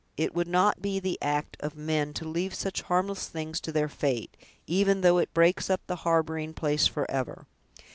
it 0.17 0.33
would 0.33 0.47
not 0.47 0.81
be 0.81 0.99
the 0.99 1.19
act 1.21 1.55
of 1.59 1.75
men 1.75 2.11
to 2.11 2.27
leave 2.27 2.55
such 2.55 2.81
harmless 2.81 3.27
things 3.29 3.59
to 3.61 3.71
their 3.71 3.87
fate, 3.87 4.35
even 4.65 5.01
though 5.01 5.19
it 5.19 5.31
breaks 5.31 5.69
up 5.69 5.81
the 5.85 5.97
harboring 5.97 6.55
place 6.55 6.87
forever. 6.87 7.45